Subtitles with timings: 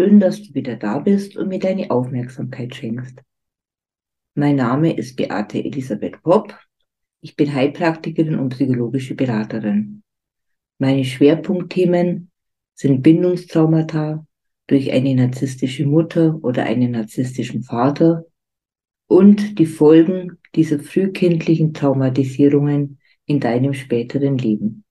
[0.00, 3.20] Schön, dass du wieder da bist und mir deine Aufmerksamkeit schenkst.
[4.34, 6.58] Mein Name ist Beate Elisabeth Popp.
[7.20, 10.02] Ich bin Heilpraktikerin und psychologische Beraterin.
[10.78, 12.30] Meine Schwerpunktthemen
[12.72, 14.26] sind Bindungstraumata
[14.68, 18.24] durch eine narzisstische Mutter oder einen narzisstischen Vater
[19.06, 24.82] und die Folgen dieser frühkindlichen Traumatisierungen in deinem späteren Leben.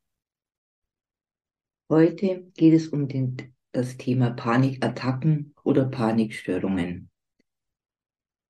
[1.90, 7.10] Heute geht es um den das Thema Panikattacken oder Panikstörungen.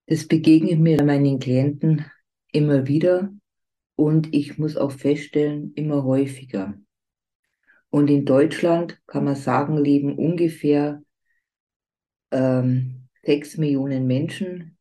[0.08, 2.06] Das begegnet mir meinen Klienten
[2.52, 3.32] immer wieder
[3.96, 6.74] und ich muss auch feststellen, immer häufiger.
[7.90, 11.04] Und in Deutschland kann man sagen, leben ungefähr
[12.32, 14.78] ähm, sechs Millionen Menschen,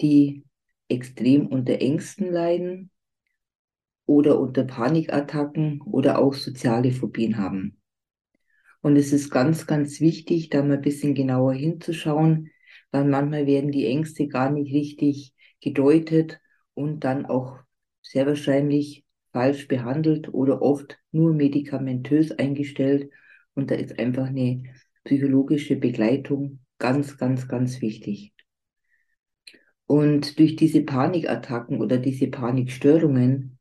[0.00, 0.44] die
[0.88, 2.90] extrem unter Ängsten leiden
[4.06, 7.80] oder unter Panikattacken oder auch soziale Phobien haben.
[8.84, 12.50] Und es ist ganz, ganz wichtig, da mal ein bisschen genauer hinzuschauen,
[12.90, 15.32] weil manchmal werden die Ängste gar nicht richtig
[15.62, 16.38] gedeutet
[16.74, 17.60] und dann auch
[18.02, 23.10] sehr wahrscheinlich falsch behandelt oder oft nur medikamentös eingestellt.
[23.54, 24.64] Und da ist einfach eine
[25.04, 28.34] psychologische Begleitung ganz, ganz, ganz wichtig.
[29.86, 33.58] Und durch diese Panikattacken oder diese Panikstörungen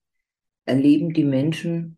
[0.66, 1.98] erleben die Menschen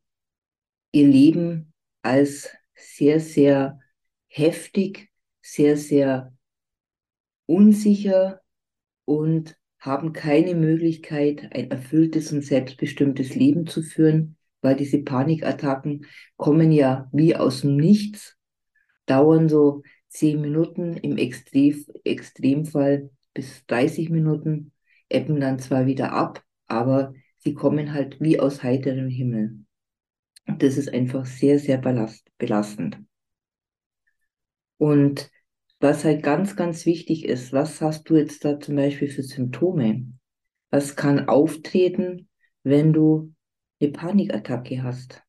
[0.92, 1.74] ihr Leben
[2.04, 3.80] als sehr, sehr
[4.28, 5.10] heftig,
[5.42, 6.34] sehr, sehr
[7.46, 8.42] unsicher
[9.06, 16.06] und haben keine Möglichkeit, ein erfülltes und selbstbestimmtes Leben zu führen, weil diese Panikattacken
[16.38, 18.36] kommen ja wie aus dem Nichts,
[19.06, 24.72] dauern so zehn Minuten, im Extrem, Extremfall bis 30 Minuten,
[25.10, 29.65] ebben dann zwar wieder ab, aber sie kommen halt wie aus heiterem Himmel.
[30.46, 31.78] Das ist einfach sehr, sehr
[32.38, 33.00] belastend.
[34.78, 35.30] Und
[35.80, 40.08] was halt ganz, ganz wichtig ist, was hast du jetzt da zum Beispiel für Symptome?
[40.70, 42.30] Was kann auftreten,
[42.64, 43.34] wenn du
[43.80, 45.22] eine Panikattacke hast?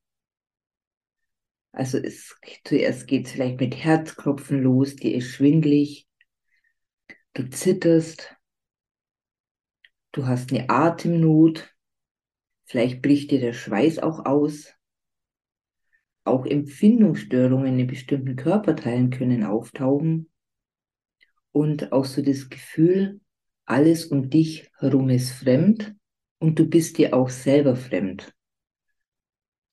[1.72, 2.34] Also es,
[2.65, 6.09] zuerst geht es vielleicht mit Herzklopfen los, dir ist schwindlig,
[7.34, 8.34] du zitterst,
[10.12, 11.71] du hast eine Atemnot,
[12.65, 14.75] vielleicht bricht dir der Schweiß auch aus,
[16.26, 20.28] auch Empfindungsstörungen in bestimmten Körperteilen können auftauchen
[21.53, 23.20] und auch so das Gefühl,
[23.64, 25.94] alles um dich herum ist fremd
[26.38, 28.32] und du bist dir auch selber fremd.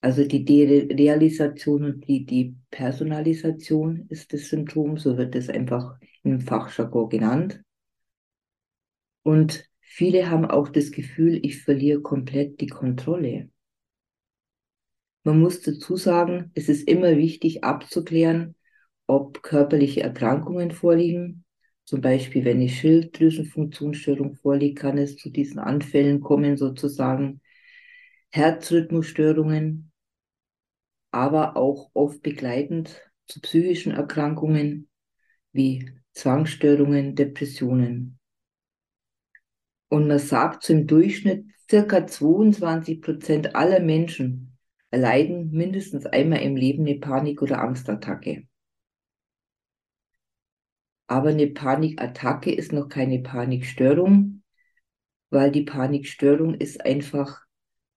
[0.01, 7.09] Also die Derealisation und die Depersonalisation ist das Symptom, so wird es einfach im Fachjargon
[7.09, 7.63] genannt.
[9.21, 13.49] Und viele haben auch das Gefühl, ich verliere komplett die Kontrolle.
[15.23, 18.55] Man muss dazu sagen, es ist immer wichtig abzuklären,
[19.07, 21.45] ob körperliche Erkrankungen vorliegen.
[21.85, 27.41] Zum Beispiel, wenn eine Schilddrüsenfunktionsstörung vorliegt, kann es zu diesen Anfällen kommen, sozusagen
[28.29, 29.91] Herzrhythmusstörungen,
[31.11, 34.89] aber auch oft begleitend zu psychischen Erkrankungen
[35.51, 38.19] wie Zwangsstörungen, Depressionen.
[39.89, 44.52] Und man sagt so im Durchschnitt, circa 22 Prozent aller Menschen
[44.93, 48.43] erleiden mindestens einmal im Leben eine Panik- oder Angstattacke.
[51.07, 54.43] Aber eine Panikattacke ist noch keine Panikstörung,
[55.31, 57.41] weil die Panikstörung ist einfach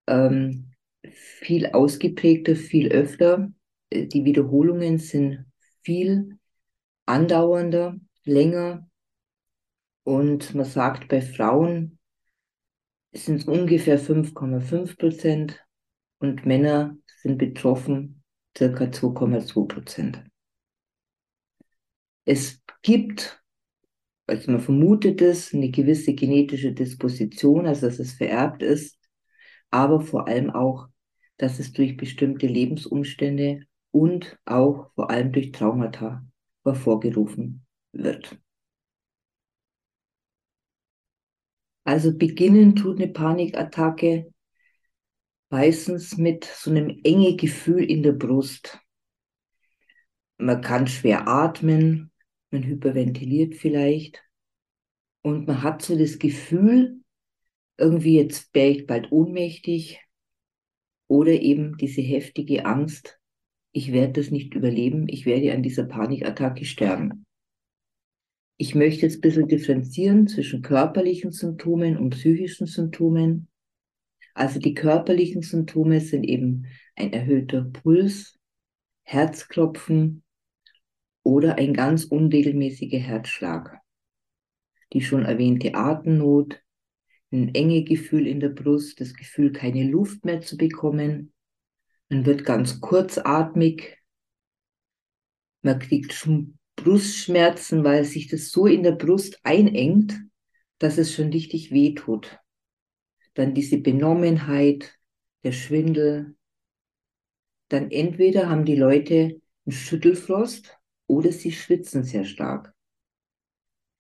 [0.07, 0.73] ähm,
[1.05, 3.53] viel ausgeprägter, viel öfter.
[3.91, 5.45] Äh, die Wiederholungen sind
[5.83, 6.39] viel
[7.05, 8.89] andauernder, länger.
[10.03, 11.99] Und man sagt, bei Frauen
[13.13, 15.66] sind es ungefähr 5,5 Prozent,
[16.19, 18.23] und Männer sind betroffen
[18.57, 20.25] circa 2,2 Prozent.
[22.25, 23.43] Es gibt,
[24.27, 28.99] also man vermutet es, eine gewisse genetische Disposition, also dass es vererbt ist,
[29.71, 30.89] aber vor allem auch,
[31.37, 36.25] dass es durch bestimmte Lebensumstände und auch vor allem durch Traumata
[36.65, 38.39] hervorgerufen wird.
[41.85, 44.33] Also beginnen tut eine Panikattacke
[45.51, 48.79] meistens mit so einem enge Gefühl in der Brust.
[50.39, 52.11] Man kann schwer atmen,
[52.51, 54.23] man hyperventiliert vielleicht
[55.23, 57.01] und man hat so das Gefühl,
[57.79, 60.01] irgendwie jetzt wäre ich bald ohnmächtig
[61.09, 63.19] oder eben diese heftige Angst,
[63.73, 67.27] ich werde das nicht überleben, ich werde an dieser Panikattacke sterben.
[68.57, 73.49] Ich möchte jetzt ein bisschen differenzieren zwischen körperlichen Symptomen und psychischen Symptomen.
[74.37, 78.39] Also die körperlichen Symptome sind eben ein erhöhter Puls,
[79.03, 80.25] Herzklopfen
[81.23, 83.79] oder ein ganz unregelmäßiger Herzschlag.
[84.93, 86.61] Die schon erwähnte Atemnot,
[87.33, 91.33] ein enge Gefühl in der Brust, das Gefühl, keine Luft mehr zu bekommen.
[92.11, 93.97] Man wird ganz kurzatmig.
[95.63, 96.29] Man kriegt
[96.77, 100.21] Brustschmerzen, weil sich das so in der Brust einengt,
[100.77, 102.39] dass es schon richtig weh tut.
[103.37, 104.99] Dann diese Benommenheit,
[105.45, 106.35] der Schwindel.
[107.69, 112.75] Dann entweder haben die Leute einen Schüttelfrost oder sie schwitzen sehr stark.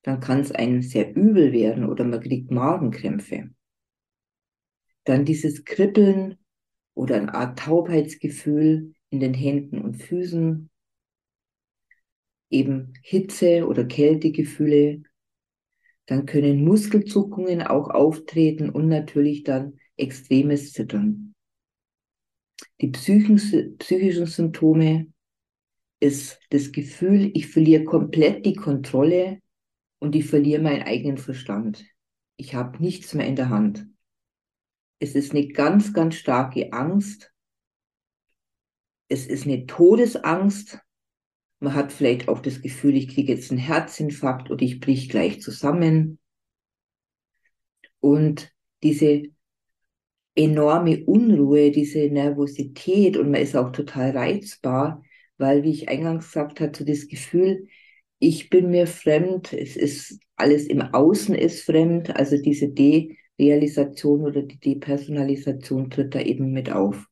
[0.03, 3.51] Dann kann es einem sehr übel werden oder man kriegt Magenkrämpfe.
[5.05, 6.39] Dann dieses Kribbeln
[6.95, 10.71] oder eine Art Taubheitsgefühl in den Händen und Füßen.
[12.49, 15.03] Eben Hitze- oder Kältegefühle.
[16.07, 21.35] Dann können Muskelzuckungen auch auftreten und natürlich dann extremes Zittern.
[22.81, 25.13] Die psychischen Symptome
[26.01, 29.41] ist das Gefühl, ich verliere komplett die Kontrolle
[29.99, 31.85] und ich verliere meinen eigenen Verstand.
[32.37, 33.87] Ich habe nichts mehr in der Hand.
[34.99, 37.33] Es ist eine ganz, ganz starke Angst.
[39.09, 40.81] Es ist eine Todesangst.
[41.59, 45.41] Man hat vielleicht auch das Gefühl, ich kriege jetzt einen Herzinfarkt oder ich brich gleich
[45.41, 46.19] zusammen.
[48.01, 49.23] Und diese
[50.35, 55.03] enorme Unruhe, diese Nervosität und man ist auch total reizbar,
[55.39, 57.69] weil, wie ich eingangs gesagt hatte, das Gefühl,
[58.19, 64.43] ich bin mir fremd, es ist alles im Außen ist fremd, also diese Derealisation oder
[64.43, 67.07] die Depersonalisation tritt da eben mit auf.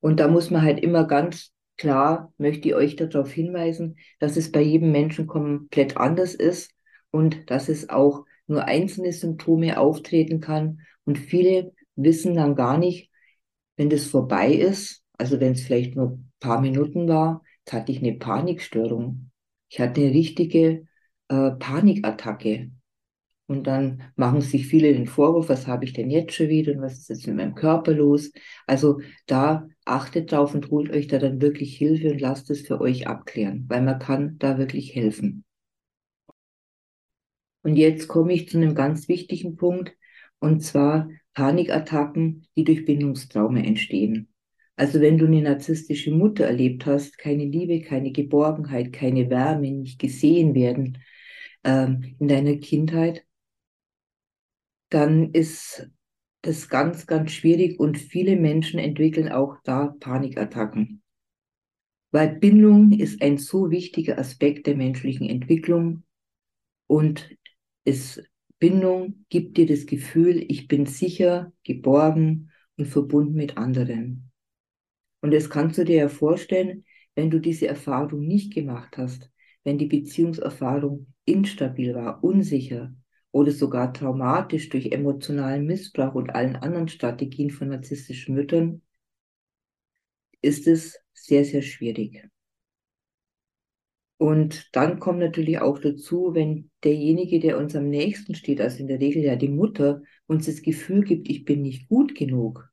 [0.00, 4.52] Und da muss man halt immer ganz klar, möchte ich euch darauf hinweisen, dass es
[4.52, 6.72] bei jedem Menschen komplett anders ist
[7.10, 10.80] und dass es auch nur einzelne Symptome auftreten kann.
[11.04, 13.10] Und viele wissen dann gar nicht,
[13.76, 17.98] wenn das vorbei ist, also wenn es vielleicht nur ein paar Minuten war, hatte ich
[17.98, 19.30] eine Panikstörung.
[19.68, 20.86] Ich hatte eine richtige
[21.28, 22.70] äh, Panikattacke.
[23.48, 26.82] Und dann machen sich viele den Vorwurf, was habe ich denn jetzt schon wieder und
[26.82, 28.30] was ist jetzt mit meinem Körper los?
[28.66, 32.78] Also da achtet drauf und holt euch da dann wirklich Hilfe und lasst es für
[32.78, 35.46] euch abklären, weil man kann da wirklich helfen.
[37.62, 39.96] Und jetzt komme ich zu einem ganz wichtigen Punkt,
[40.40, 44.28] und zwar Panikattacken, die durch Bindungstrauma entstehen.
[44.76, 49.98] Also wenn du eine narzisstische Mutter erlebt hast, keine Liebe, keine Geborgenheit, keine Wärme, nicht
[49.98, 50.98] gesehen werden
[51.64, 53.24] ähm, in deiner Kindheit,
[54.90, 55.90] dann ist
[56.42, 61.02] das ganz, ganz schwierig und viele Menschen entwickeln auch da Panikattacken.
[62.10, 66.04] Weil Bindung ist ein so wichtiger Aspekt der menschlichen Entwicklung
[66.86, 67.36] und
[67.84, 68.22] es,
[68.58, 74.30] Bindung gibt dir das Gefühl, ich bin sicher, geborgen und verbunden mit anderen.
[75.20, 76.84] Und das kannst du dir ja vorstellen,
[77.14, 79.30] wenn du diese Erfahrung nicht gemacht hast,
[79.64, 82.94] wenn die Beziehungserfahrung instabil war, unsicher
[83.30, 88.82] oder sogar traumatisch durch emotionalen Missbrauch und allen anderen Strategien von narzisstischen Müttern,
[90.40, 92.28] ist es sehr, sehr schwierig.
[94.16, 98.88] Und dann kommt natürlich auch dazu, wenn derjenige, der uns am nächsten steht, also in
[98.88, 102.68] der Regel ja die Mutter, uns das Gefühl gibt, ich bin nicht gut genug,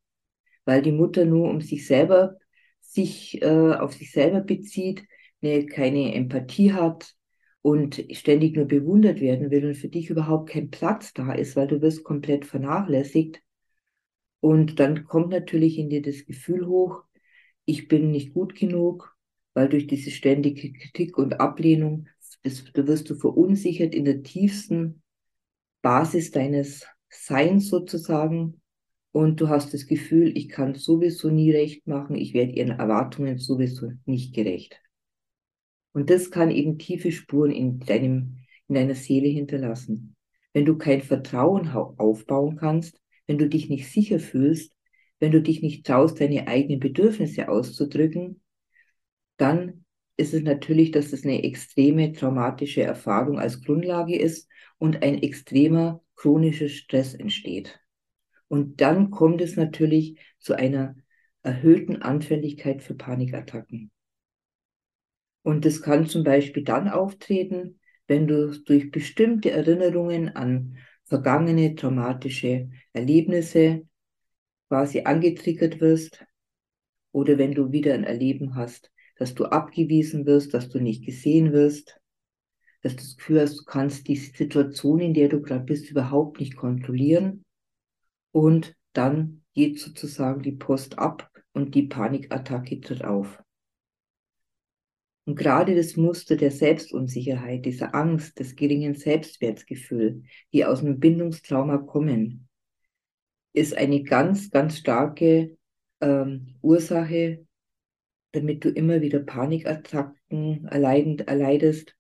[0.65, 2.37] weil die Mutter nur um sich selber
[2.81, 5.03] sich äh, auf sich selber bezieht,
[5.41, 7.13] ne, keine Empathie hat
[7.65, 11.65] und ständig nur bewundert werden will und für dich überhaupt kein Platz da ist, weil
[11.65, 13.41] du wirst komplett vernachlässigt.
[14.39, 17.01] Und dann kommt natürlich in dir das Gefühl hoch,
[17.65, 19.17] ich bin nicht gut genug,
[19.55, 22.07] weil durch diese ständige Kritik und Ablehnung,
[22.43, 25.01] das, da wirst du verunsichert in der tiefsten
[25.81, 28.61] Basis deines Seins sozusagen
[29.11, 33.39] und du hast das Gefühl, ich kann sowieso nie recht machen, ich werde ihren Erwartungen
[33.39, 34.84] sowieso nicht gerecht.
[35.95, 40.17] Und das kann eben tiefe Spuren in deinem, in deiner Seele hinterlassen.
[40.51, 44.73] Wenn du kein Vertrauen aufbauen kannst, wenn du dich nicht sicher fühlst,
[45.19, 48.41] wenn du dich nicht traust, deine eigenen Bedürfnisse auszudrücken,
[49.37, 49.85] dann
[50.17, 56.01] ist es natürlich, dass es eine extreme traumatische Erfahrung als Grundlage ist und ein extremer
[56.17, 57.79] chronischer Stress entsteht.
[58.49, 60.97] Und dann kommt es natürlich zu einer
[61.41, 63.91] erhöhten Anfälligkeit für Panikattacken.
[65.45, 72.71] Und das kann zum Beispiel dann auftreten, wenn du durch bestimmte Erinnerungen an vergangene traumatische
[72.93, 73.87] Erlebnisse
[74.69, 76.25] quasi angetriggert wirst
[77.11, 81.53] oder wenn du wieder ein Erleben hast, dass du abgewiesen wirst, dass du nicht gesehen
[81.53, 82.01] wirst,
[82.81, 86.39] dass du das Gefühl hast, du kannst die Situation, in der du gerade bist, überhaupt
[86.39, 87.45] nicht kontrollieren
[88.31, 93.44] und dann geht sozusagen die Post ab und die Panikattacke tritt auf.
[95.25, 101.77] Und gerade das Muster der Selbstunsicherheit, dieser Angst, des geringen Selbstwertgefühl, die aus einem Bindungstrauma
[101.79, 102.47] kommen,
[103.53, 105.57] ist eine ganz, ganz starke
[106.01, 107.45] ähm, Ursache,
[108.33, 111.95] damit du immer wieder Panikattacken erleidend, erleidest,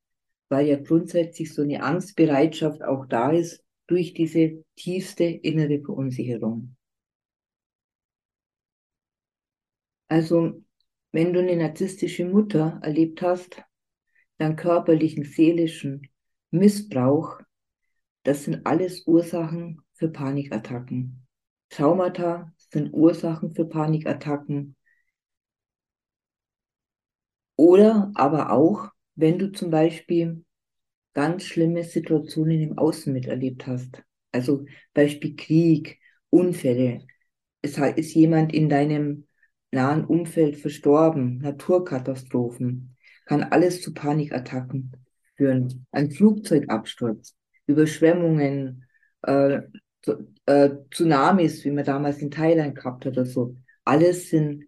[0.49, 6.75] weil ja grundsätzlich so eine Angstbereitschaft auch da ist durch diese tiefste innere Verunsicherung.
[10.07, 10.64] Also,
[11.15, 13.63] wenn du eine narzisstische Mutter erlebt hast,
[14.37, 16.09] dann körperlichen, seelischen
[16.51, 17.39] Missbrauch,
[18.23, 21.25] das sind alles Ursachen für Panikattacken.
[21.69, 24.75] Traumata sind Ursachen für Panikattacken.
[27.55, 30.43] Oder aber auch, wenn du zum Beispiel
[31.13, 34.03] ganz schlimme Situationen im Außen miterlebt hast.
[34.33, 35.97] Also Beispiel Krieg,
[36.29, 37.07] Unfälle.
[37.61, 39.27] Es ist jemand in deinem
[39.75, 44.91] nahen Umfeld verstorben, Naturkatastrophen, kann alles zu Panikattacken
[45.35, 45.85] führen.
[45.91, 47.35] Ein Flugzeugabsturz,
[47.67, 48.85] Überschwemmungen,
[49.23, 49.61] äh,
[50.45, 53.55] äh, Tsunamis, wie man damals in Thailand gehabt hat oder so.
[53.83, 54.65] Alles sind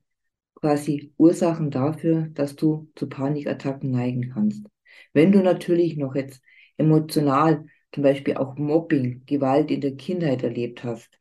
[0.55, 4.65] quasi Ursachen dafür, dass du zu Panikattacken neigen kannst.
[5.13, 6.41] Wenn du natürlich noch jetzt
[6.77, 11.19] emotional zum Beispiel auch Mobbing, Gewalt in der Kindheit erlebt hast,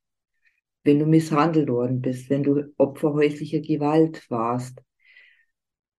[0.86, 4.80] wenn du misshandelt worden bist, wenn du Opfer häuslicher Gewalt warst,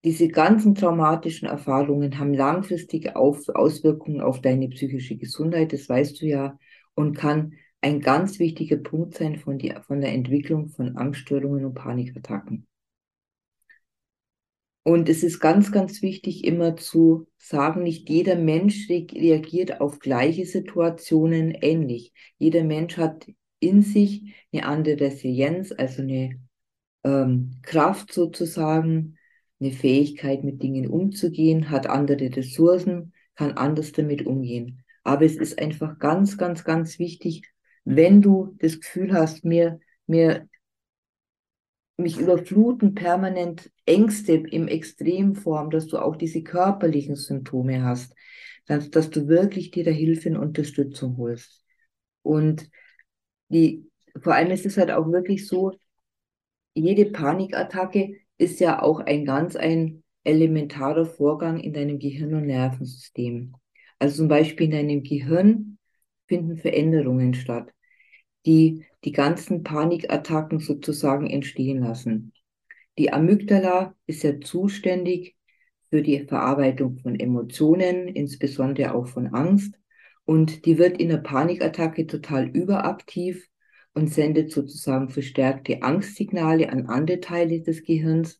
[0.03, 6.25] diese ganzen traumatischen Erfahrungen haben langfristige auf Auswirkungen auf deine psychische Gesundheit, das weißt du
[6.27, 6.57] ja,
[6.95, 11.73] und kann ein ganz wichtiger Punkt sein von, die, von der Entwicklung von Angststörungen und
[11.73, 12.67] Panikattacken.
[14.83, 20.45] Und es ist ganz, ganz wichtig, immer zu sagen, nicht jeder Mensch reagiert auf gleiche
[20.45, 22.13] Situationen ähnlich.
[22.37, 23.27] Jeder Mensch hat
[23.59, 26.39] in sich eine andere Resilienz, also eine
[27.03, 29.17] ähm, Kraft sozusagen,
[29.59, 34.83] eine Fähigkeit, mit Dingen umzugehen, hat andere Ressourcen, kann anders damit umgehen.
[35.03, 37.43] Aber es ist einfach ganz, ganz, ganz wichtig,
[37.85, 40.47] wenn du das Gefühl hast, mir, mir
[41.97, 48.13] mich überfluten permanent Ängste im Extremform, dass du auch diese körperlichen Symptome hast,
[48.67, 51.63] dass, dass du wirklich dir da Hilfe und Unterstützung holst.
[52.21, 52.69] Und
[53.49, 53.89] die,
[54.21, 55.73] vor allem ist es halt auch wirklich so,
[56.73, 63.55] jede Panikattacke ist ja auch ein ganz ein elementarer Vorgang in deinem Gehirn- und Nervensystem.
[63.99, 65.77] Also zum Beispiel in deinem Gehirn
[66.27, 67.73] finden Veränderungen statt
[68.47, 72.33] die die ganzen Panikattacken sozusagen entstehen lassen.
[72.97, 75.35] Die Amygdala ist ja zuständig
[75.89, 79.75] für die Verarbeitung von Emotionen, insbesondere auch von Angst.
[80.27, 83.47] Und die wird in der Panikattacke total überaktiv
[83.93, 88.39] und sendet sozusagen verstärkte Angstsignale an andere Teile des Gehirns.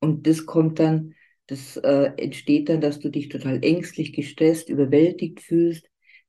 [0.00, 1.14] Und das kommt dann,
[1.46, 5.86] das äh, entsteht dann, dass du dich total ängstlich, gestresst, überwältigt fühlst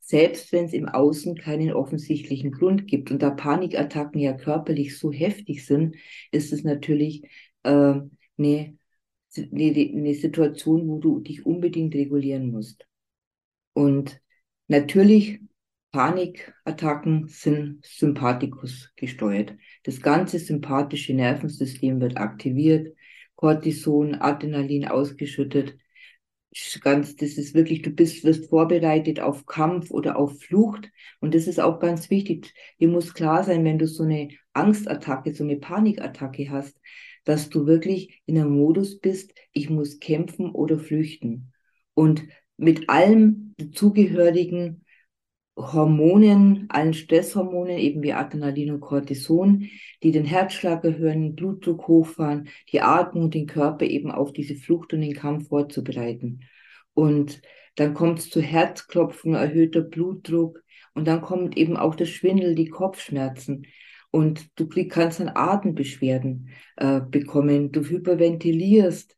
[0.07, 3.11] selbst wenn es im Außen keinen offensichtlichen Grund gibt.
[3.11, 5.97] Und da Panikattacken ja körperlich so heftig sind,
[6.31, 7.23] ist es natürlich
[7.63, 8.77] äh, eine, eine,
[9.35, 12.87] eine Situation, wo du dich unbedingt regulieren musst.
[13.73, 14.21] Und
[14.67, 15.39] natürlich,
[15.91, 19.53] Panikattacken sind Sympathikus gesteuert.
[19.83, 22.95] Das ganze sympathische Nervensystem wird aktiviert,
[23.35, 25.77] Cortison, Adrenalin ausgeschüttet
[26.81, 30.89] ganz, das ist wirklich, du bist, wirst vorbereitet auf Kampf oder auf Flucht.
[31.19, 32.53] Und das ist auch ganz wichtig.
[32.79, 36.79] Dir muss klar sein, wenn du so eine Angstattacke, so eine Panikattacke hast,
[37.25, 41.53] dass du wirklich in einem Modus bist, ich muss kämpfen oder flüchten.
[41.93, 42.23] Und
[42.57, 44.83] mit allem zugehörigen
[45.57, 49.67] Hormonen, allen Stresshormonen, eben wie Adrenalin und Cortison,
[50.03, 54.93] die den Herzschlag erhöhen, den Blutdruck hochfahren, die Atmung, den Körper eben auf diese Flucht
[54.93, 56.41] und den Kampf vorzubereiten.
[56.93, 57.41] Und
[57.75, 62.69] dann kommt es zu Herzklopfen, erhöhter Blutdruck und dann kommt eben auch das Schwindel, die
[62.69, 63.65] Kopfschmerzen.
[64.11, 69.15] Und du kannst dann Atembeschwerden äh, bekommen, du hyperventilierst,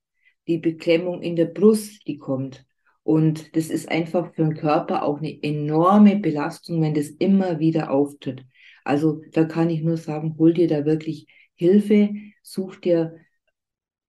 [0.47, 2.65] die Beklemmung in der Brust, die kommt.
[3.09, 7.89] Und das ist einfach für den Körper auch eine enorme Belastung, wenn das immer wieder
[7.89, 8.45] auftritt.
[8.83, 11.25] Also da kann ich nur sagen, hol dir da wirklich
[11.55, 12.11] Hilfe,
[12.43, 13.15] such dir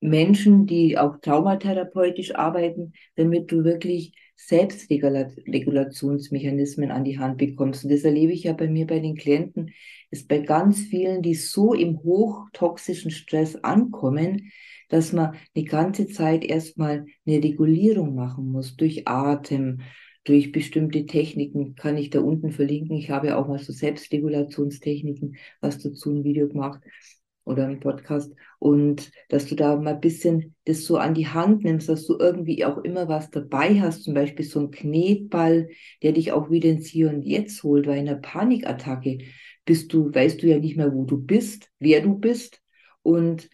[0.00, 7.84] Menschen, die auch traumatherapeutisch arbeiten, damit du wirklich Selbstregulationsmechanismen an die Hand bekommst.
[7.84, 9.72] Und das erlebe ich ja bei mir bei den Klienten,
[10.10, 14.52] ist bei ganz vielen, die so im hochtoxischen Stress ankommen,
[14.90, 19.80] dass man die ganze Zeit erstmal eine Regulierung machen muss durch Atem,
[20.24, 22.96] durch bestimmte Techniken, kann ich da unten verlinken.
[22.96, 26.82] Ich habe auch mal so Selbstregulationstechniken, was dazu ein Video gemacht.
[27.44, 31.64] oder im Podcast und dass du da mal ein bisschen das so an die Hand
[31.64, 35.68] nimmst, dass du irgendwie auch immer was dabei hast, zum Beispiel so ein Knetball,
[36.02, 39.18] der dich auch wieder ins Hier und Jetzt holt, weil in einer Panikattacke
[39.64, 42.60] bist du, weißt du ja nicht mehr, wo du bist, wer du bist
[43.02, 43.48] und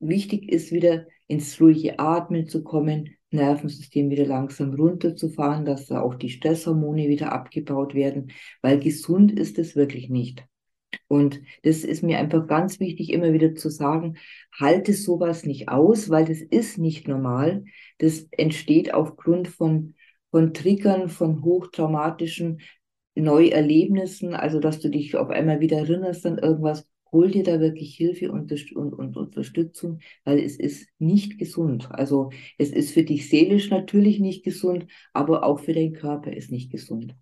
[0.00, 6.14] wichtig ist wieder ins ruhige Atmen zu kommen, Nervensystem wieder langsam runterzufahren, dass da auch
[6.14, 8.32] die Stresshormone wieder abgebaut werden,
[8.62, 10.46] weil gesund ist es wirklich nicht.
[11.08, 14.16] Und das ist mir einfach ganz wichtig, immer wieder zu sagen,
[14.58, 17.64] halte sowas nicht aus, weil das ist nicht normal.
[17.98, 19.94] Das entsteht aufgrund von,
[20.30, 22.60] von Triggern, von hochtraumatischen
[23.16, 27.96] Neuerlebnissen, also dass du dich auf einmal wieder erinnerst an irgendwas, hol dir da wirklich
[27.96, 31.88] Hilfe und, und, und Unterstützung, weil es ist nicht gesund.
[31.90, 36.50] Also es ist für dich seelisch natürlich nicht gesund, aber auch für deinen Körper ist
[36.50, 37.16] nicht gesund.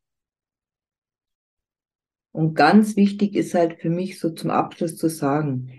[2.33, 5.79] Und ganz wichtig ist halt für mich so zum Abschluss zu sagen,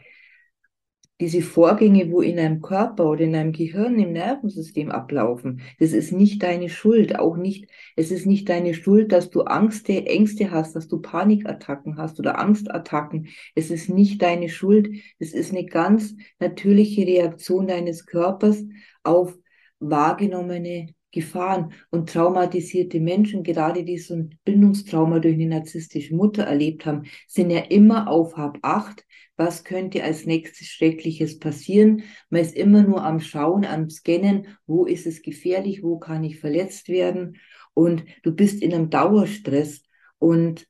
[1.21, 6.11] diese Vorgänge, wo in einem Körper oder in einem Gehirn, im Nervensystem ablaufen, das ist
[6.11, 10.75] nicht deine Schuld, auch nicht, es ist nicht deine Schuld, dass du Angste, Ängste hast,
[10.75, 13.27] dass du Panikattacken hast oder Angstattacken.
[13.55, 14.89] Es ist nicht deine Schuld.
[15.19, 18.63] Es ist eine ganz natürliche Reaktion deines Körpers
[19.03, 19.37] auf
[19.79, 26.87] wahrgenommene Gefahren und traumatisierte Menschen, gerade die so ein Bindungstrauma durch eine narzisstische Mutter erlebt
[26.87, 29.05] haben, sind ja immer auf Hab acht.
[29.37, 32.03] Was könnte als nächstes Schreckliches passieren?
[32.29, 36.39] Man ist immer nur am Schauen, am Scannen, wo ist es gefährlich, wo kann ich
[36.39, 37.37] verletzt werden?
[37.75, 39.83] Und du bist in einem Dauerstress
[40.17, 40.67] und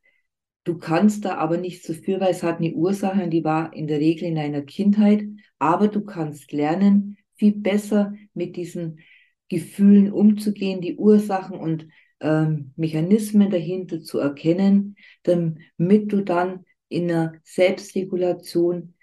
[0.66, 3.74] du kannst da aber nicht so viel, weil es hat eine Ursache und die war
[3.74, 5.24] in der Regel in deiner Kindheit.
[5.58, 9.00] Aber du kannst lernen, viel besser mit diesen
[9.54, 11.88] Gefühlen umzugehen, die Ursachen und
[12.20, 18.94] ähm, Mechanismen dahinter zu erkennen, damit du dann in einer Selbstregulation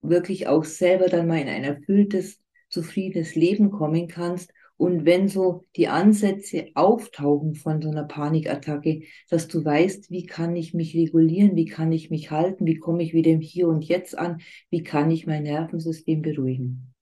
[0.00, 4.52] wirklich auch selber dann mal in ein erfülltes, zufriedenes Leben kommen kannst.
[4.76, 10.56] Und wenn so die Ansätze auftauchen von so einer Panikattacke, dass du weißt, wie kann
[10.56, 13.84] ich mich regulieren, wie kann ich mich halten, wie komme ich wieder im Hier und
[13.84, 16.92] Jetzt an, wie kann ich mein Nervensystem beruhigen.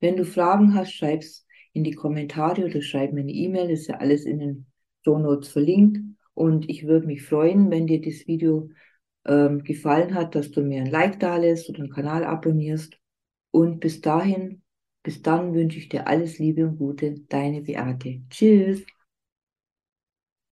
[0.00, 1.45] Wenn du Fragen hast, schreib's
[1.76, 4.66] in die Kommentare oder schreib mir eine E-Mail, ist ja alles in den
[5.04, 5.98] Show Notes verlinkt.
[6.32, 8.70] Und ich würde mich freuen, wenn dir das Video
[9.26, 12.98] ähm, gefallen hat, dass du mir ein Like da lässt oder den Kanal abonnierst.
[13.50, 14.62] Und bis dahin,
[15.02, 18.22] bis dann wünsche ich dir alles Liebe und Gute, deine Beate.
[18.30, 18.95] Tschüss.